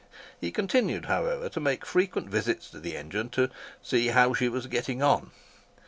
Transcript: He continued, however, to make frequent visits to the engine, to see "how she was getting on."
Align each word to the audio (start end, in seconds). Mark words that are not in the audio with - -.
He 0.39 0.49
continued, 0.49 1.05
however, 1.05 1.47
to 1.49 1.59
make 1.59 1.85
frequent 1.85 2.27
visits 2.27 2.71
to 2.71 2.79
the 2.79 2.97
engine, 2.97 3.29
to 3.37 3.51
see 3.83 4.07
"how 4.07 4.33
she 4.33 4.49
was 4.49 4.65
getting 4.65 5.03
on." 5.03 5.29